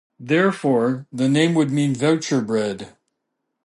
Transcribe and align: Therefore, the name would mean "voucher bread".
Therefore, 0.19 1.05
the 1.11 1.29
name 1.29 1.53
would 1.53 1.69
mean 1.69 1.93
"voucher 1.93 2.41
bread". 2.41 2.95